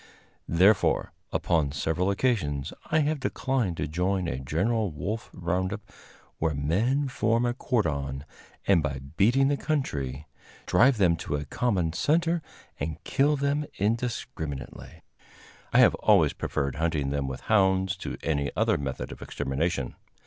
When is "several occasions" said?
1.73-2.73